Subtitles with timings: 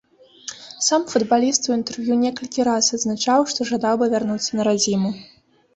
[0.85, 5.19] Сам футбаліст у інтэрв'ю некалькі раз адзначаў, што жадаў бы вярнуцца на радзіму.